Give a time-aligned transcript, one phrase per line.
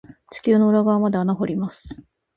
[0.31, 2.03] 地球の裏側まで穴掘ります。